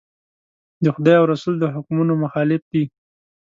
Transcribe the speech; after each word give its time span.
د 0.83 0.85
خدای 0.95 1.15
او 1.19 1.25
رسول 1.33 1.55
د 1.59 1.65
حکمونو 1.75 2.13
مخالف 2.23 2.61
دي. 2.71 2.83